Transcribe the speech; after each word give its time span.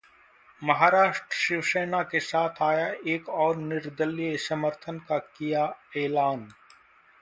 महाराष्ट्र: 0.61 1.35
शिवसेना 1.37 2.01
के 2.03 2.19
साथ 2.19 2.61
आया 2.61 2.87
एक 3.07 3.29
और 3.29 3.55
निर्दलीय, 3.57 4.35
समर्थन 4.39 4.99
का 5.09 5.17
किया 5.19 5.73
ऐलान 5.97 6.47